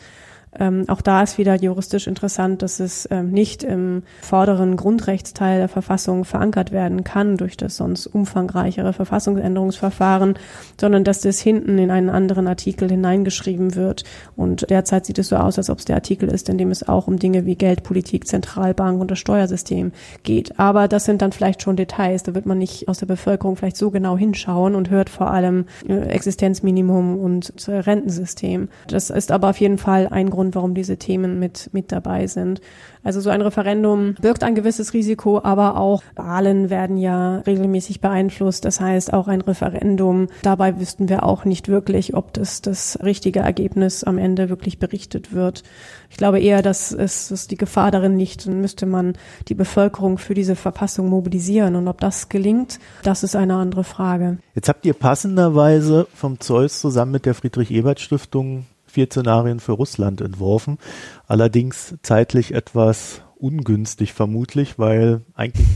[0.60, 5.68] Ähm, auch da ist wieder juristisch interessant, dass es ähm, nicht im vorderen Grundrechtsteil der
[5.68, 10.34] Verfassung verankert werden kann durch das sonst umfangreichere Verfassungsänderungsverfahren,
[10.78, 14.04] sondern dass das hinten in einen anderen Artikel hineingeschrieben wird.
[14.36, 16.86] Und derzeit sieht es so aus, als ob es der Artikel ist, in dem es
[16.86, 19.92] auch um Dinge wie Geldpolitik, Zentralbank und das Steuersystem
[20.24, 20.58] geht.
[20.58, 22.22] Aber das sind dann vielleicht schon Details.
[22.22, 25.64] Da wird man nicht aus der Bevölkerung vielleicht so genau hinschauen und hört vor allem
[25.88, 28.68] äh, Existenzminimum und Rentensystem.
[28.88, 32.26] Das ist aber auf jeden Fall ein Grund, Grund, warum diese Themen mit, mit dabei
[32.26, 32.60] sind.
[33.02, 38.64] Also so ein Referendum birgt ein gewisses Risiko, aber auch Wahlen werden ja regelmäßig beeinflusst.
[38.64, 43.40] Das heißt, auch ein Referendum, dabei wüssten wir auch nicht wirklich, ob das das richtige
[43.40, 45.62] Ergebnis am Ende wirklich berichtet wird.
[46.10, 49.14] Ich glaube eher, dass es dass die Gefahr darin liegt, dann müsste man
[49.48, 51.76] die Bevölkerung für diese Verfassung mobilisieren.
[51.76, 54.38] Und ob das gelingt, das ist eine andere Frage.
[54.54, 60.78] Jetzt habt ihr passenderweise vom Zeus zusammen mit der Friedrich-Ebert-Stiftung vier Szenarien für Russland entworfen.
[61.26, 65.66] Allerdings zeitlich etwas ungünstig vermutlich, weil eigentlich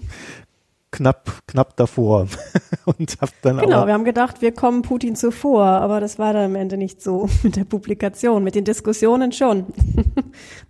[0.94, 2.28] knapp, knapp davor.
[2.84, 6.44] und hab dann genau, wir haben gedacht, wir kommen Putin zuvor, aber das war dann
[6.44, 8.44] am Ende nicht so mit der Publikation.
[8.44, 9.66] Mit den Diskussionen schon.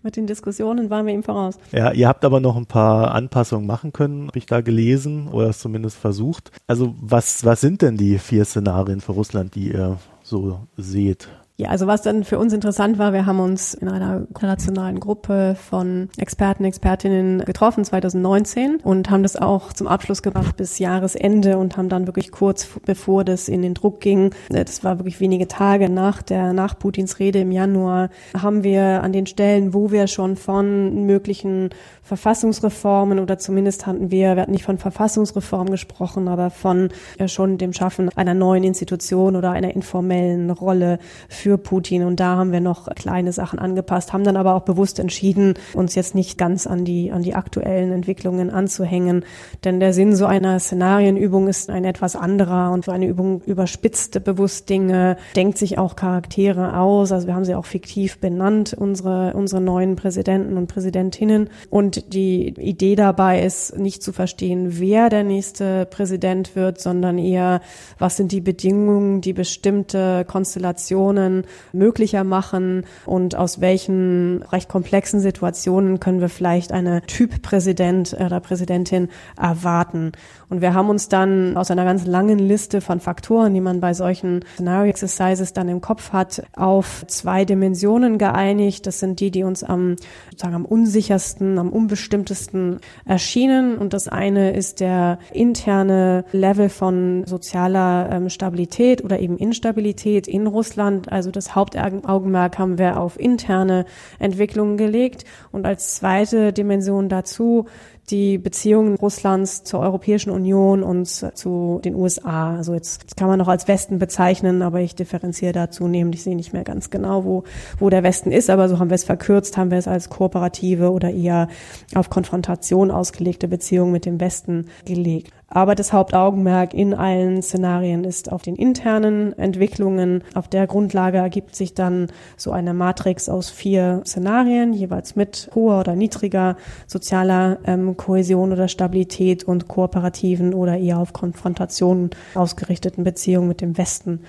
[0.02, 1.58] mit den Diskussionen waren wir ihm voraus.
[1.72, 5.50] Ja, ihr habt aber noch ein paar Anpassungen machen können, habe ich da gelesen oder
[5.50, 6.50] es zumindest versucht.
[6.66, 11.28] Also was, was sind denn die vier Szenarien für Russland, die ihr so seht?
[11.56, 15.54] Ja, also was dann für uns interessant war, wir haben uns in einer internationalen Gruppe
[15.54, 21.76] von Experten, Expertinnen getroffen 2019 und haben das auch zum Abschluss gebracht bis Jahresende und
[21.76, 25.88] haben dann wirklich kurz bevor das in den Druck ging, das war wirklich wenige Tage
[25.88, 30.34] nach der nach Putins Rede im Januar, haben wir an den Stellen, wo wir schon
[30.34, 31.70] von möglichen
[32.02, 36.88] Verfassungsreformen oder zumindest hatten wir, wir hatten nicht von Verfassungsreform gesprochen, aber von
[37.20, 40.98] ja, schon dem Schaffen einer neuen Institution oder einer informellen Rolle
[41.44, 42.04] für Putin.
[42.04, 45.94] Und da haben wir noch kleine Sachen angepasst, haben dann aber auch bewusst entschieden, uns
[45.94, 49.26] jetzt nicht ganz an die, an die aktuellen Entwicklungen anzuhängen.
[49.62, 54.24] Denn der Sinn so einer Szenarienübung ist ein etwas anderer und so eine Übung überspitzt
[54.24, 57.12] bewusst Dinge, denkt sich auch Charaktere aus.
[57.12, 61.50] Also wir haben sie auch fiktiv benannt, unsere, unsere neuen Präsidenten und Präsidentinnen.
[61.68, 67.60] Und die Idee dabei ist, nicht zu verstehen, wer der nächste Präsident wird, sondern eher,
[67.98, 71.33] was sind die Bedingungen, die bestimmte Konstellationen
[71.72, 79.08] möglicher machen und aus welchen recht komplexen Situationen können wir vielleicht eine Typpräsident oder Präsidentin
[79.36, 80.12] erwarten.
[80.48, 83.94] Und wir haben uns dann aus einer ganz langen Liste von Faktoren, die man bei
[83.94, 88.86] solchen Scenario Exercises dann im Kopf hat, auf zwei Dimensionen geeinigt.
[88.86, 89.96] Das sind die, die uns am,
[90.30, 93.78] sozusagen am unsichersten, am unbestimmtesten erschienen.
[93.78, 100.46] Und das eine ist der interne Level von sozialer ähm, Stabilität oder eben Instabilität in
[100.46, 101.10] Russland.
[101.10, 103.84] Also das Hauptaugenmerk haben wir auf interne
[104.18, 105.24] Entwicklungen gelegt.
[105.52, 107.66] Und als zweite Dimension dazu
[108.10, 112.56] die Beziehungen Russlands zur Europäischen Union und zu den USA.
[112.56, 116.14] Also jetzt, kann man noch als Westen bezeichnen, aber ich differenziere da zunehmend.
[116.14, 117.44] Ich sehe nicht mehr ganz genau, wo,
[117.78, 120.90] wo der Westen ist, aber so haben wir es verkürzt, haben wir es als kooperative
[120.90, 121.48] oder eher
[121.94, 125.32] auf Konfrontation ausgelegte Beziehung mit dem Westen gelegt.
[125.54, 130.24] Aber das Hauptaugenmerk in allen Szenarien ist auf den internen Entwicklungen.
[130.34, 135.78] Auf der Grundlage ergibt sich dann so eine Matrix aus vier Szenarien, jeweils mit hoher
[135.78, 136.56] oder niedriger
[136.88, 143.78] sozialer ähm, Kohäsion oder Stabilität und kooperativen oder eher auf Konfrontation ausgerichteten Beziehungen mit dem
[143.78, 144.24] Westen.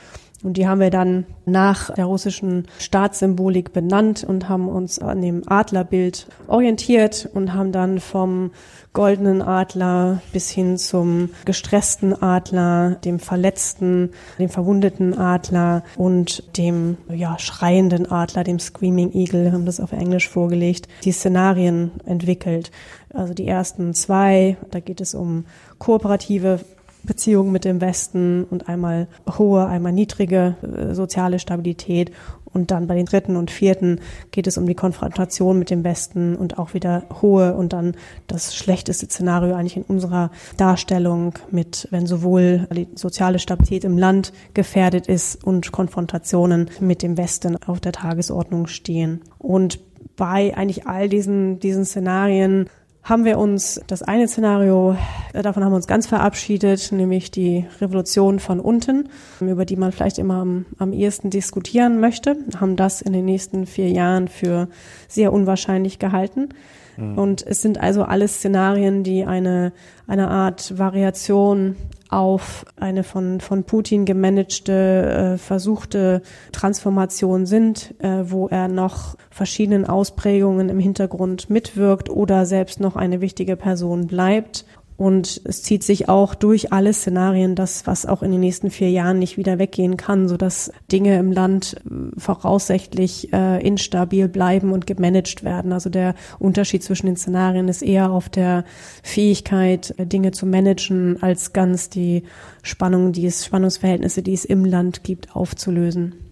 [0.45, 5.41] Und die haben wir dann nach der russischen Staatssymbolik benannt und haben uns an dem
[5.47, 8.51] Adlerbild orientiert und haben dann vom
[8.93, 17.39] goldenen Adler bis hin zum gestressten Adler, dem verletzten, dem verwundeten Adler und dem ja,
[17.39, 22.69] schreienden Adler, dem Screaming Eagle, haben das auf Englisch vorgelegt, die Szenarien entwickelt.
[23.11, 25.45] Also die ersten zwei, da geht es um
[25.79, 26.59] kooperative
[27.05, 32.11] Beziehungen mit dem Westen und einmal hohe, einmal niedrige äh, soziale Stabilität.
[32.55, 33.99] Und dann bei den dritten und vierten
[34.31, 37.95] geht es um die Konfrontation mit dem Westen und auch wieder hohe und dann
[38.27, 44.31] das schlechteste Szenario eigentlich in unserer Darstellung mit, wenn sowohl die soziale Stabilität im Land
[44.53, 49.21] gefährdet ist und Konfrontationen mit dem Westen auf der Tagesordnung stehen.
[49.37, 49.79] Und
[50.15, 52.69] bei eigentlich all diesen, diesen Szenarien
[53.05, 54.97] haben wir uns das eine Szenario,
[55.33, 59.91] äh, davon haben wir uns ganz verabschiedet, nämlich die Revolution von unten, über die man
[59.91, 64.67] vielleicht immer am, am ehesten diskutieren möchte, haben das in den nächsten vier Jahren für
[65.07, 66.49] sehr unwahrscheinlich gehalten.
[66.97, 67.17] Mhm.
[67.17, 69.71] Und es sind also alles Szenarien, die eine,
[70.07, 71.75] eine Art Variation
[72.15, 76.21] auf eine von, von Putin gemanagte, äh, versuchte
[76.53, 83.19] Transformation sind, äh, wo er noch verschiedenen Ausprägungen im Hintergrund mitwirkt oder selbst noch eine
[83.19, 84.65] wichtige Person bleibt
[84.97, 88.89] und es zieht sich auch durch alle Szenarien, das, was auch in den nächsten vier
[88.89, 94.71] Jahren nicht wieder weggehen kann, so dass Dinge im Land äh, voraussichtlich äh, instabil bleiben
[94.71, 95.73] und gemanagt werden.
[95.73, 98.63] Also der Unterschied zwischen den Szenarien ist eher auf der
[99.03, 102.23] Fähigkeit, äh, Dinge zu managen, als ganz die
[102.63, 106.24] Spannungen, die es, Spannungsverhältnisse, die es im Land gibt, aufzulösen.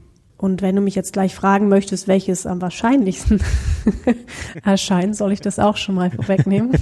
[0.44, 3.40] Und wenn du mich jetzt gleich fragen möchtest, welches am wahrscheinlichsten
[4.66, 6.74] erscheint, soll ich das auch schon mal vorwegnehmen?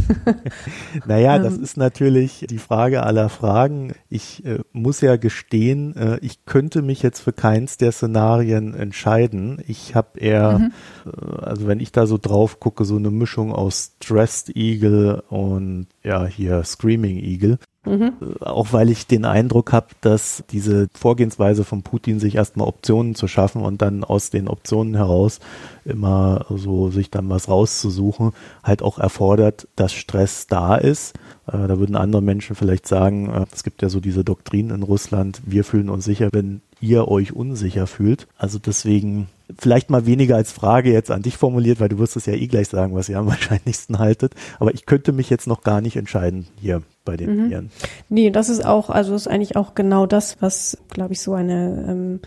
[1.05, 1.63] naja, das ähm.
[1.63, 3.93] ist natürlich die Frage aller Fragen.
[4.09, 9.61] Ich äh, muss ja gestehen, äh, ich könnte mich jetzt für keins der Szenarien entscheiden.
[9.67, 10.71] Ich habe eher, mhm.
[11.05, 15.85] äh, also wenn ich da so drauf gucke, so eine Mischung aus Stressed Eagle und
[16.01, 17.59] ja, hier Screaming Eagle.
[17.83, 18.13] Mhm.
[18.41, 23.27] Auch weil ich den Eindruck habe, dass diese Vorgehensweise von Putin, sich erstmal Optionen zu
[23.27, 25.39] schaffen und dann aus den Optionen heraus
[25.83, 31.15] immer so sich dann was rauszusuchen, halt auch erfordert, dass Stress da ist.
[31.47, 34.83] Äh, da würden andere Menschen vielleicht sagen, äh, es gibt ja so diese Doktrin in
[34.83, 38.27] Russland, wir fühlen uns sicher, wenn ihr euch unsicher fühlt.
[38.37, 42.27] Also deswegen vielleicht mal weniger als Frage jetzt an dich formuliert, weil du wirst es
[42.27, 44.33] ja eh gleich sagen, was ihr am wahrscheinlichsten haltet.
[44.59, 47.49] Aber ich könnte mich jetzt noch gar nicht entscheiden hier bei den mhm.
[47.49, 47.71] Viren.
[48.09, 51.85] Nee, das ist auch, also ist eigentlich auch genau das, was, glaube ich, so eine
[51.89, 52.19] ähm,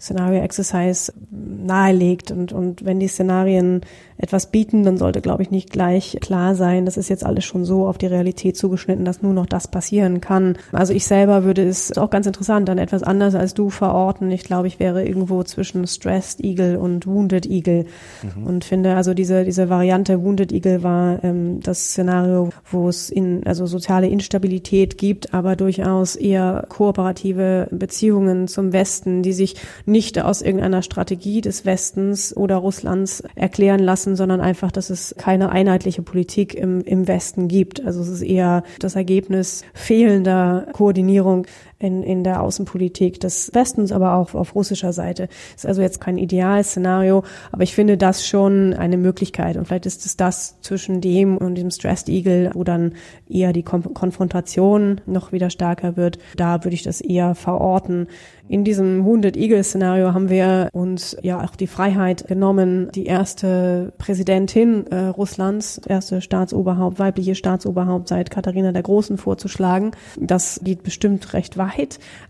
[0.00, 2.30] Szenario Exercise nahelegt.
[2.30, 3.82] Und, und wenn die Szenarien
[4.20, 7.64] etwas bieten, dann sollte, glaube ich, nicht gleich klar sein, das ist jetzt alles schon
[7.64, 10.58] so auf die Realität zugeschnitten, dass nur noch das passieren kann.
[10.72, 14.30] Also ich selber würde es auch ganz interessant, dann etwas anders als du verorten.
[14.30, 17.86] Ich glaube, ich wäre irgendwo zwischen Stressed Eagle und Wounded Eagle
[18.22, 18.46] mhm.
[18.46, 23.46] und finde also diese, diese Variante Wounded Eagle war ähm, das Szenario, wo es in,
[23.46, 29.56] also soziale Instabilität gibt, aber durchaus eher kooperative Beziehungen zum Westen, die sich
[29.90, 35.50] nicht aus irgendeiner Strategie des Westens oder Russlands erklären lassen, sondern einfach, dass es keine
[35.50, 37.84] einheitliche Politik im, im Westen gibt.
[37.84, 41.46] Also es ist eher das Ergebnis fehlender Koordinierung
[41.80, 45.28] in, in der Außenpolitik des Westens, aber auch auf russischer Seite.
[45.56, 49.56] Ist also jetzt kein Idealszenario, aber ich finde das schon eine Möglichkeit.
[49.56, 52.92] Und vielleicht ist es das zwischen dem und dem Stressed Eagle, wo dann
[53.28, 56.18] eher die Konfrontation noch wieder stärker wird.
[56.36, 58.08] Da würde ich das eher verorten.
[58.46, 63.92] In diesem Wounded Eagle Szenario haben wir uns ja auch die Freiheit genommen, die erste
[63.96, 69.92] Präsidentin äh, Russlands, erste Staatsoberhaupt, weibliche Staatsoberhaupt seit Katharina der Großen vorzuschlagen.
[70.18, 71.69] Das geht bestimmt recht weit,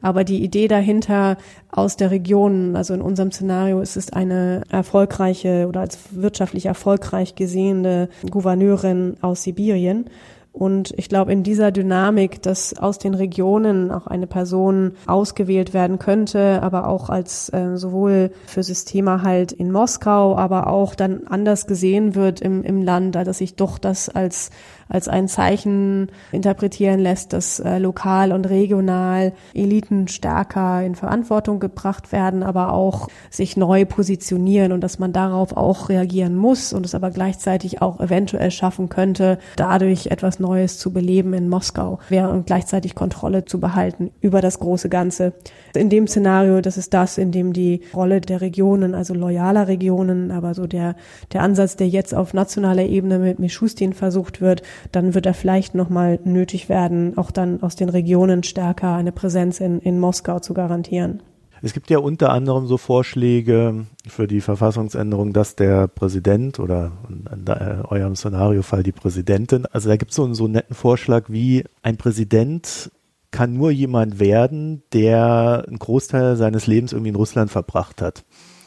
[0.02, 1.36] aber die Idee dahinter
[1.70, 7.34] aus der Region, also in unserem Szenario ist es eine erfolgreiche oder als wirtschaftlich erfolgreich
[7.34, 10.06] gesehene Gouverneurin aus Sibirien.
[10.52, 16.00] Und ich glaube, in dieser Dynamik, dass aus den Regionen auch eine Person ausgewählt werden
[16.00, 21.68] könnte, aber auch als äh, sowohl für Systeme halt in Moskau, aber auch dann anders
[21.68, 24.50] gesehen wird im, im Land, dass sich doch das als
[24.90, 32.12] als ein Zeichen interpretieren lässt, dass äh, lokal und regional Eliten stärker in Verantwortung gebracht
[32.12, 36.94] werden, aber auch sich neu positionieren und dass man darauf auch reagieren muss und es
[36.94, 42.94] aber gleichzeitig auch eventuell schaffen könnte, dadurch etwas Neues zu beleben in Moskau während gleichzeitig
[42.94, 45.32] Kontrolle zu behalten über das große Ganze.
[45.74, 50.30] In dem Szenario, das ist das, in dem die Rolle der Regionen, also loyaler Regionen,
[50.30, 50.96] aber so der,
[51.32, 55.74] der Ansatz, der jetzt auf nationaler Ebene mit Mishustin versucht wird, dann wird er vielleicht
[55.74, 60.54] nochmal nötig werden, auch dann aus den Regionen stärker eine Präsenz in, in Moskau zu
[60.54, 61.22] garantieren.
[61.62, 67.48] Es gibt ja unter anderem so Vorschläge für die Verfassungsänderung, dass der Präsident oder in
[67.84, 71.98] eurem Szenariofall die Präsidentin, also da gibt es so, so einen netten Vorschlag, wie ein
[71.98, 72.90] Präsident
[73.30, 78.24] kann nur jemand werden, der einen Großteil seines Lebens irgendwie in Russland verbracht hat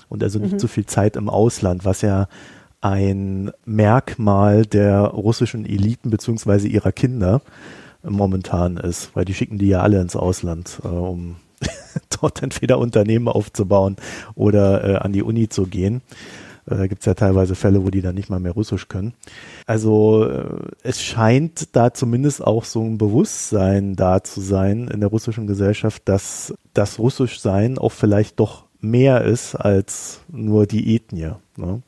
[0.09, 0.59] und also nicht mhm.
[0.59, 2.27] so viel Zeit im Ausland, was ja
[2.81, 7.41] ein Merkmal der russischen Eliten beziehungsweise ihrer Kinder
[8.03, 11.37] momentan ist, weil die schicken die ja alle ins Ausland, äh, um
[12.21, 13.95] dort entweder Unternehmen aufzubauen
[14.35, 16.01] oder äh, an die Uni zu gehen.
[16.69, 19.13] Äh, da gibt's ja teilweise Fälle, wo die dann nicht mal mehr Russisch können.
[19.65, 20.45] Also äh,
[20.83, 26.03] es scheint da zumindest auch so ein Bewusstsein da zu sein in der russischen Gesellschaft,
[26.05, 31.31] dass das Russischsein auch vielleicht doch mehr ist als nur die Ethnie.
[31.55, 31.81] Ne?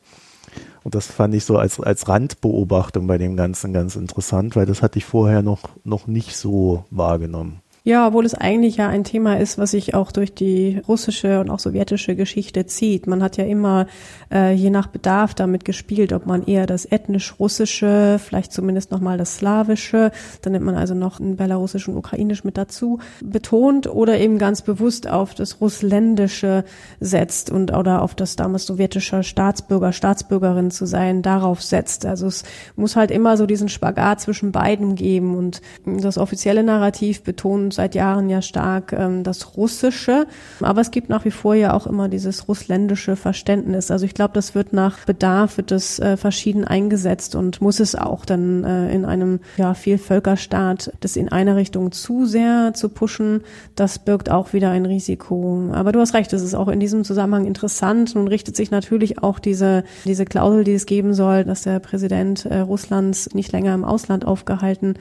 [0.83, 4.81] Und das fand ich so als, als Randbeobachtung bei dem Ganzen ganz interessant, weil das
[4.81, 7.61] hatte ich vorher noch, noch nicht so wahrgenommen.
[7.87, 11.51] Ja, obwohl es eigentlich ja ein Thema ist, was sich auch durch die russische und
[11.51, 13.05] auch sowjetische Geschichte zieht.
[13.05, 13.85] Man hat ja immer
[14.33, 19.19] äh, je nach Bedarf damit gespielt, ob man eher das ethnisch russische, vielleicht zumindest nochmal
[19.19, 20.09] das slawische,
[20.41, 24.63] dann nimmt man also noch ein belarussisch und ukrainisch mit dazu, betont oder eben ganz
[24.63, 26.63] bewusst auf das russländische
[26.99, 32.07] setzt und oder auf das damals sowjetische Staatsbürger, Staatsbürgerin zu sein, darauf setzt.
[32.07, 32.45] Also es
[32.75, 37.95] muss halt immer so diesen Spagat zwischen beiden geben und das offizielle Narrativ betont seit
[37.95, 40.27] Jahren ja stark ähm, das Russische.
[40.61, 43.91] Aber es gibt nach wie vor ja auch immer dieses russländische Verständnis.
[43.91, 47.95] Also ich glaube, das wird nach Bedarf, wird das äh, verschieden eingesetzt und muss es
[47.95, 53.41] auch dann äh, in einem ja, Vielvölkerstaat das in eine Richtung zu sehr zu pushen,
[53.75, 55.69] das birgt auch wieder ein Risiko.
[55.73, 58.15] Aber du hast recht, es ist auch in diesem Zusammenhang interessant.
[58.15, 62.45] Nun richtet sich natürlich auch diese, diese Klausel, die es geben soll, dass der Präsident
[62.45, 64.95] äh, Russlands nicht länger im Ausland aufgehalten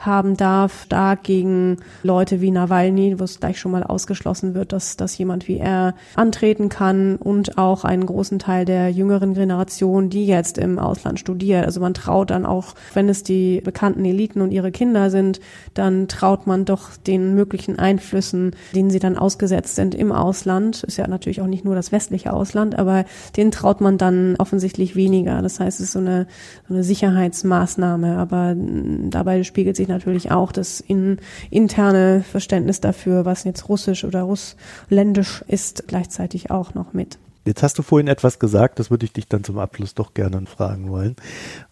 [0.00, 4.96] haben darf, stark gegen Leute wie Nawalny, wo es gleich schon mal ausgeschlossen wird, dass,
[4.96, 10.26] dass jemand wie er antreten kann und auch einen großen Teil der jüngeren Generation, die
[10.26, 11.66] jetzt im Ausland studiert.
[11.66, 15.40] Also man traut dann auch, wenn es die bekannten Eliten und ihre Kinder sind,
[15.74, 20.82] dann traut man doch den möglichen Einflüssen, denen sie dann ausgesetzt sind im Ausland.
[20.84, 23.04] Ist ja natürlich auch nicht nur das westliche Ausland, aber
[23.36, 25.42] denen traut man dann offensichtlich weniger.
[25.42, 26.26] Das heißt, es ist so eine,
[26.66, 31.18] so eine Sicherheitsmaßnahme, aber dabei spiegelt sich natürlich auch das in,
[31.50, 37.18] interne Verständnis dafür, was jetzt russisch oder russländisch ist, gleichzeitig auch noch mit.
[37.46, 40.44] Jetzt hast du vorhin etwas gesagt, das würde ich dich dann zum Abschluss doch gerne
[40.46, 41.16] fragen wollen.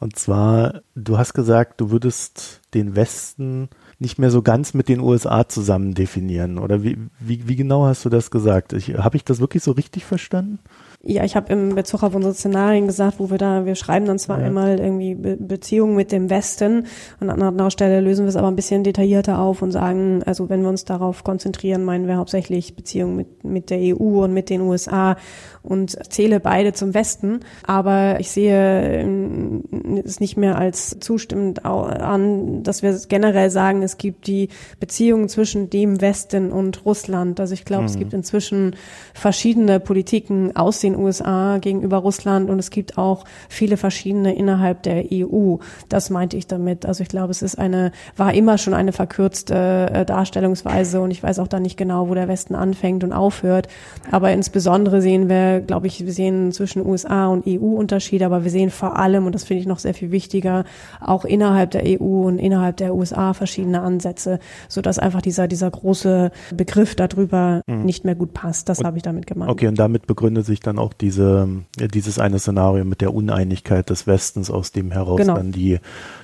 [0.01, 5.01] Und zwar, du hast gesagt, du würdest den Westen nicht mehr so ganz mit den
[5.01, 6.59] USA zusammen definieren.
[6.59, 8.73] Oder wie, wie, wie genau hast du das gesagt?
[8.73, 10.59] Habe ich das wirklich so richtig verstanden?
[11.05, 14.19] Ja, ich habe im Bezug auf unsere Szenarien gesagt, wo wir da, wir schreiben dann
[14.19, 14.47] zwar ja.
[14.47, 16.87] einmal irgendwie Be Beziehungen mit dem Westen
[17.21, 20.49] und an anderer Stelle lösen wir es aber ein bisschen detaillierter auf und sagen, also
[20.49, 24.51] wenn wir uns darauf konzentrieren, meinen wir hauptsächlich Beziehungen mit, mit der EU und mit
[24.51, 25.17] den USA
[25.63, 27.41] und zähle beide zum Westen.
[27.65, 29.65] Aber ich sehe ähm,
[30.05, 34.49] es nicht mehr als zustimmend an, dass wir generell sagen, es gibt die
[34.81, 37.39] Beziehungen zwischen dem Westen und Russland.
[37.39, 37.89] Also ich glaube, mhm.
[37.89, 38.77] es gibt inzwischen
[39.15, 45.05] verschiedene Politiken aus den USA gegenüber Russland und es gibt auch viele verschiedene innerhalb der
[45.13, 45.57] EU.
[45.89, 46.87] Das meinte ich damit.
[46.87, 51.23] Also ich glaube, es ist eine, war immer schon eine verkürzte äh, Darstellungsweise und ich
[51.23, 53.69] weiß auch da nicht genau, wo der Westen anfängt und aufhört.
[54.11, 58.51] Aber insbesondere sehen wir glaube ich, wir sehen zwischen USA und EU Unterschiede, aber wir
[58.51, 60.65] sehen vor allem, und das finde ich noch sehr viel wichtiger,
[61.01, 65.71] auch innerhalb der EU und innerhalb der USA verschiedene Ansätze, so dass einfach dieser, dieser
[65.71, 67.85] große Begriff darüber mhm.
[67.85, 68.69] nicht mehr gut passt.
[68.69, 69.51] Das habe ich damit gemeint.
[69.51, 74.07] Okay, und damit begründet sich dann auch diese, dieses eine Szenario mit der Uneinigkeit des
[74.07, 75.35] Westens, aus dem heraus genau.
[75.35, 75.79] dann die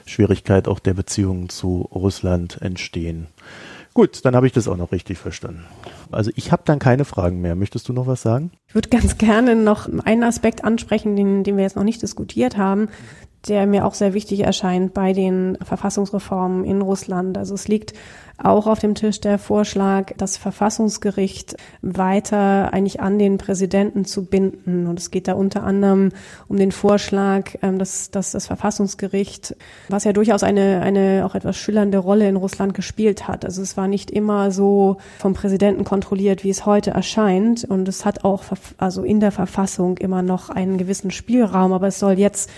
[0.06, 3.26] Schwierigkeit auch der Beziehungen zu Russland entstehen.
[3.94, 5.64] Gut, dann habe ich das auch noch richtig verstanden.
[6.10, 7.54] Also ich habe dann keine Fragen mehr.
[7.54, 8.50] Möchtest du noch was sagen?
[8.66, 12.56] Ich würde ganz gerne noch einen Aspekt ansprechen, den, den wir jetzt noch nicht diskutiert
[12.56, 12.88] haben,
[13.48, 17.36] der mir auch sehr wichtig erscheint bei den Verfassungsreformen in Russland.
[17.36, 17.94] Also es liegt
[18.36, 24.86] auch auf dem Tisch der Vorschlag, das Verfassungsgericht weiter eigentlich an den Präsidenten zu binden.
[24.88, 26.10] Und es geht da unter anderem
[26.48, 29.54] um den Vorschlag, ähm, dass, dass das Verfassungsgericht,
[29.88, 33.44] was ja durchaus eine, eine auch etwas schillernde Rolle in Russland gespielt hat.
[33.44, 37.64] Also es war nicht immer so vom Präsidenten kontrolliert, wie es heute erscheint.
[37.64, 38.42] Und es hat auch
[38.78, 41.72] also in der Verfassung immer noch einen gewissen Spielraum.
[41.72, 42.50] Aber es soll jetzt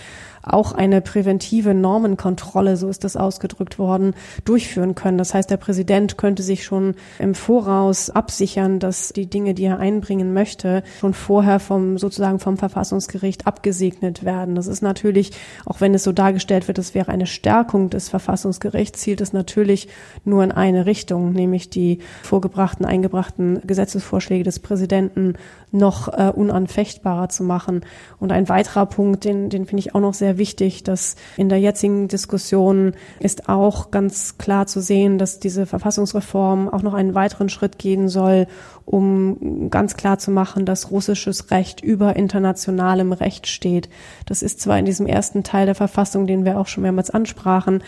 [0.53, 4.13] auch eine präventive Normenkontrolle, so ist das ausgedrückt worden,
[4.45, 5.17] durchführen können.
[5.17, 9.79] Das heißt, der Präsident könnte sich schon im Voraus absichern, dass die Dinge, die er
[9.79, 14.55] einbringen möchte, schon vorher vom sozusagen vom Verfassungsgericht abgesegnet werden.
[14.55, 15.31] Das ist natürlich,
[15.65, 19.87] auch wenn es so dargestellt wird, es wäre eine Stärkung des Verfassungsgerichts, zielt es natürlich
[20.25, 25.33] nur in eine Richtung, nämlich die vorgebrachten, eingebrachten Gesetzesvorschläge des Präsidenten
[25.71, 27.81] noch äh, unanfechtbarer zu machen.
[28.19, 31.59] Und ein weiterer Punkt, den, den finde ich auch noch sehr wichtig, dass in der
[31.59, 37.49] jetzigen Diskussion ist auch ganz klar zu sehen, dass diese Verfassungsreform auch noch einen weiteren
[37.49, 38.47] Schritt gehen soll,
[38.87, 43.89] um ganz klar zu machen, dass russisches Recht über internationalem Recht steht.
[44.25, 47.83] Das ist zwar in diesem ersten Teil der Verfassung, den wir auch schon mehrmals ansprachen,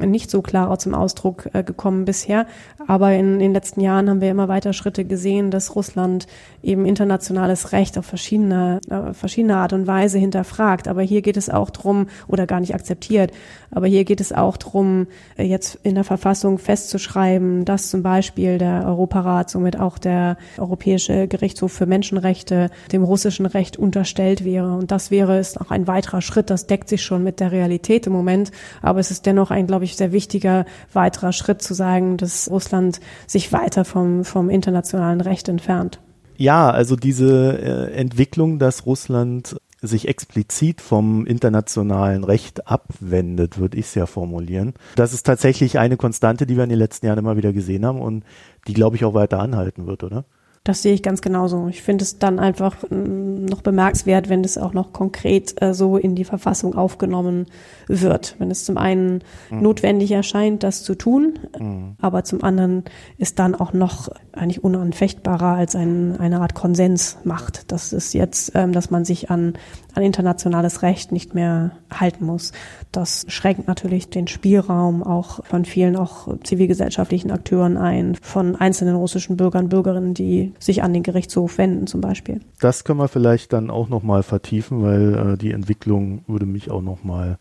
[0.00, 2.46] nicht so klar zum Ausdruck äh, gekommen bisher,
[2.86, 6.28] aber in den letzten Jahren haben wir immer weiter Schritte gesehen, dass Russland
[6.62, 10.86] eben internationales Recht auf verschiedene, äh, verschiedene Art und Weise hinterfragt.
[10.86, 13.32] Aber hier geht es auch drum oder gar nicht akzeptiert,
[13.72, 18.58] aber hier geht es auch drum, äh, jetzt in der Verfassung festzuschreiben, dass zum Beispiel
[18.58, 24.74] der Europarat, somit auch der Europäische Gerichtshof für Menschenrechte dem russischen Recht unterstellt wäre.
[24.74, 26.50] Und das wäre es noch ein weiterer Schritt.
[26.50, 28.50] Das deckt sich schon mit der Realität im Moment.
[28.82, 33.00] Aber es ist dennoch ein, glaube ich, sehr wichtiger weiterer Schritt zu sagen, dass Russland
[33.26, 36.00] sich weiter vom, vom internationalen Recht entfernt.
[36.36, 39.56] Ja, also diese äh, Entwicklung, dass Russland
[39.86, 44.74] sich explizit vom internationalen Recht abwendet, würde ich es ja formulieren.
[44.96, 48.00] Das ist tatsächlich eine Konstante, die wir in den letzten Jahren immer wieder gesehen haben
[48.00, 48.24] und
[48.66, 50.24] die, glaube ich, auch weiter anhalten wird, oder?
[50.64, 51.68] Das sehe ich ganz genauso.
[51.68, 55.98] Ich finde es dann einfach mm, noch bemerkenswert, wenn es auch noch konkret äh, so
[55.98, 57.44] in die Verfassung aufgenommen
[57.86, 58.36] wird.
[58.38, 59.60] Wenn es zum einen mhm.
[59.60, 61.96] notwendig erscheint, das zu tun, mhm.
[62.00, 62.84] aber zum anderen
[63.18, 67.70] ist dann auch noch eigentlich unanfechtbarer als ein, eine Art Konsens macht.
[67.70, 69.58] Das ist jetzt, ähm, dass man sich an,
[69.94, 72.52] an internationales Recht nicht mehr halten muss.
[72.90, 79.36] Das schränkt natürlich den Spielraum auch von vielen auch zivilgesellschaftlichen Akteuren ein, von einzelnen russischen
[79.36, 82.40] Bürgern, Bürgerinnen, die sich an den Gerichtshof wenden zum Beispiel.
[82.60, 86.82] Das können wir vielleicht dann auch nochmal vertiefen, weil äh, die Entwicklung würde mich auch
[86.82, 87.38] nochmal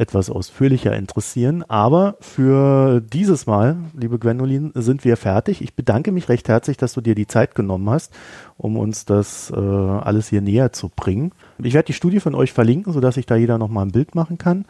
[0.00, 1.62] etwas ausführlicher interessieren.
[1.68, 5.60] Aber für dieses Mal, liebe Gwendolin, sind wir fertig.
[5.60, 8.10] Ich bedanke mich recht herzlich, dass du dir die Zeit genommen hast,
[8.56, 11.32] um uns das äh, alles hier näher zu bringen.
[11.62, 14.38] Ich werde die Studie von euch verlinken, sodass sich da jeder nochmal ein Bild machen
[14.38, 14.64] kann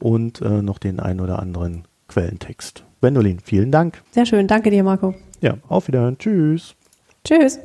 [0.00, 2.84] und äh, noch den ein oder anderen Quellentext.
[3.00, 4.02] Gwendolin, vielen Dank.
[4.10, 5.14] Sehr schön, danke dir, Marco.
[5.40, 6.18] Ja, auf Wiederhören.
[6.18, 6.74] Tschüss.
[7.24, 7.58] Tschüss.